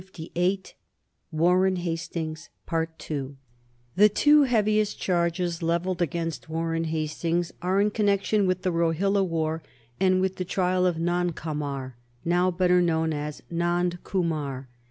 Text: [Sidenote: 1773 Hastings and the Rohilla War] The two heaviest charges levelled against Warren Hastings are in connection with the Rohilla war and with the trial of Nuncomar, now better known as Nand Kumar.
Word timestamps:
[Sidenote: 0.01 0.73
1773 1.29 1.91
Hastings 1.91 2.49
and 2.49 2.53
the 2.65 2.73
Rohilla 2.73 3.23
War] 3.23 3.37
The 3.97 4.09
two 4.09 4.43
heaviest 4.45 4.97
charges 4.99 5.61
levelled 5.61 6.01
against 6.01 6.49
Warren 6.49 6.85
Hastings 6.85 7.53
are 7.61 7.79
in 7.79 7.91
connection 7.91 8.47
with 8.47 8.63
the 8.63 8.71
Rohilla 8.71 9.23
war 9.23 9.61
and 9.99 10.19
with 10.19 10.37
the 10.37 10.43
trial 10.43 10.87
of 10.87 10.97
Nuncomar, 10.97 11.93
now 12.25 12.49
better 12.49 12.81
known 12.81 13.13
as 13.13 13.43
Nand 13.51 14.01
Kumar. 14.03 14.69